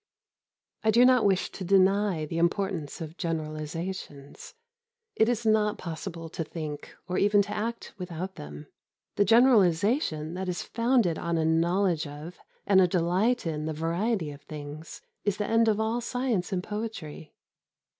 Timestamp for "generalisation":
9.25-10.33